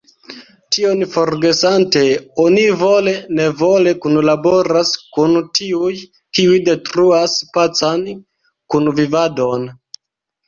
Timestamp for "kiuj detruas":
6.39-7.35